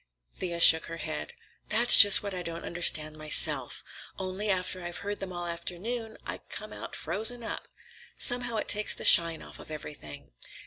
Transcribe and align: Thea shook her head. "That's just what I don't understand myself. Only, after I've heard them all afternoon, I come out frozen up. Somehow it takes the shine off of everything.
Thea 0.33 0.59
shook 0.59 0.85
her 0.87 0.97
head. 0.97 1.33
"That's 1.69 1.95
just 1.95 2.23
what 2.23 2.33
I 2.33 2.41
don't 2.41 2.65
understand 2.65 3.19
myself. 3.19 3.83
Only, 4.17 4.49
after 4.49 4.81
I've 4.83 4.97
heard 5.05 5.19
them 5.19 5.31
all 5.31 5.45
afternoon, 5.45 6.17
I 6.25 6.39
come 6.49 6.73
out 6.73 6.95
frozen 6.95 7.43
up. 7.43 7.67
Somehow 8.17 8.55
it 8.57 8.67
takes 8.67 8.95
the 8.95 9.05
shine 9.05 9.43
off 9.43 9.59
of 9.59 9.69
everything. 9.69 10.31